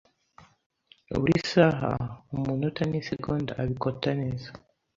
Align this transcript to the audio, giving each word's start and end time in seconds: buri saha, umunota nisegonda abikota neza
buri 1.19 1.35
saha, 1.51 1.91
umunota 2.35 2.81
nisegonda 2.89 3.51
abikota 3.61 4.09
neza 4.21 4.49